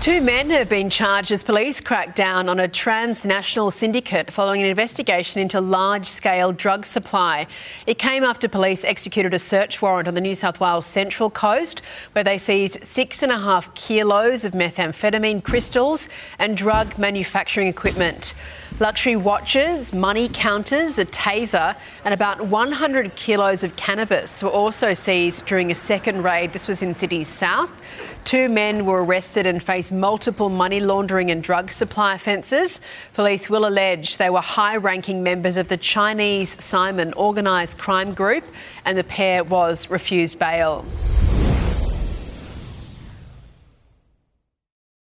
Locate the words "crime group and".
37.76-38.96